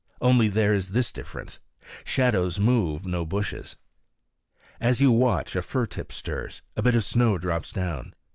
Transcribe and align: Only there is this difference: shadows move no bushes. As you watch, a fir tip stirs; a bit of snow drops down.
Only 0.19 0.47
there 0.47 0.73
is 0.73 0.93
this 0.93 1.11
difference: 1.11 1.59
shadows 2.03 2.59
move 2.59 3.05
no 3.05 3.23
bushes. 3.23 3.75
As 4.79 4.99
you 4.99 5.11
watch, 5.11 5.55
a 5.55 5.61
fir 5.61 5.85
tip 5.85 6.11
stirs; 6.11 6.63
a 6.75 6.81
bit 6.81 6.95
of 6.95 7.03
snow 7.03 7.37
drops 7.37 7.71
down. 7.71 8.15